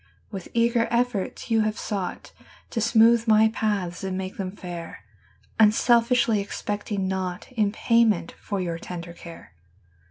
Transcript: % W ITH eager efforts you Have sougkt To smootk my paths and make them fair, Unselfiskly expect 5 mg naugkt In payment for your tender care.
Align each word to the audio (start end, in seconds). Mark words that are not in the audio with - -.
% 0.01 0.31
W 0.31 0.39
ITH 0.43 0.47
eager 0.55 0.87
efforts 0.89 1.51
you 1.51 1.61
Have 1.61 1.75
sougkt 1.75 2.31
To 2.71 2.79
smootk 2.79 3.27
my 3.27 3.49
paths 3.49 4.03
and 4.03 4.17
make 4.17 4.37
them 4.37 4.49
fair, 4.49 5.03
Unselfiskly 5.59 6.41
expect 6.41 6.89
5 6.89 6.97
mg 6.97 7.07
naugkt 7.07 7.51
In 7.51 7.71
payment 7.71 8.31
for 8.39 8.59
your 8.59 8.79
tender 8.79 9.13
care. 9.13 9.53